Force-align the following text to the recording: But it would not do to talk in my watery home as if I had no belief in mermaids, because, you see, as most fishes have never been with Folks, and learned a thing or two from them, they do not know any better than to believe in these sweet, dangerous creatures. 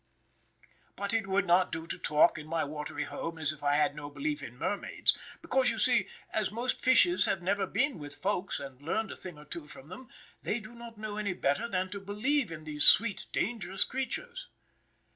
But 0.95 1.13
it 1.13 1.27
would 1.27 1.45
not 1.45 1.71
do 1.71 1.85
to 1.85 1.99
talk 1.99 2.39
in 2.39 2.47
my 2.47 2.63
watery 2.63 3.03
home 3.03 3.37
as 3.37 3.51
if 3.51 3.61
I 3.61 3.75
had 3.75 3.95
no 3.95 4.09
belief 4.09 4.41
in 4.41 4.57
mermaids, 4.57 5.15
because, 5.43 5.69
you 5.69 5.77
see, 5.77 6.07
as 6.33 6.51
most 6.51 6.81
fishes 6.81 7.27
have 7.27 7.43
never 7.43 7.67
been 7.67 7.99
with 7.99 8.15
Folks, 8.15 8.59
and 8.59 8.81
learned 8.81 9.11
a 9.11 9.15
thing 9.15 9.37
or 9.37 9.45
two 9.45 9.67
from 9.67 9.89
them, 9.89 10.07
they 10.41 10.59
do 10.59 10.73
not 10.73 10.97
know 10.97 11.17
any 11.17 11.33
better 11.33 11.67
than 11.67 11.91
to 11.91 11.99
believe 11.99 12.51
in 12.51 12.63
these 12.63 12.83
sweet, 12.83 13.27
dangerous 13.31 13.83
creatures. 13.83 14.47